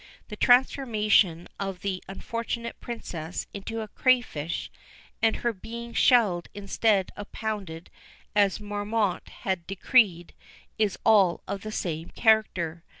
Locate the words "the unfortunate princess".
1.81-3.45